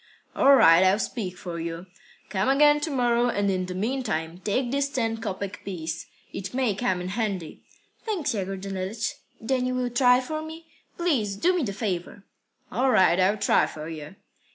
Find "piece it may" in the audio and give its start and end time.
5.63-6.73